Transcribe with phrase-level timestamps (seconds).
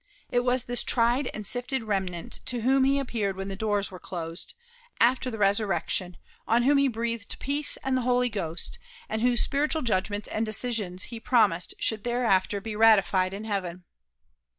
[0.31, 3.99] It was this tried and sifted remnant to whom he appeared when the doors were
[3.99, 4.55] closed,
[4.99, 9.83] after the resurrection, on whom he breathed peace and the Holy Ghost, and whose spiritual
[9.83, 13.83] judgments and decisions he promised should thereafter be ratified in heaven.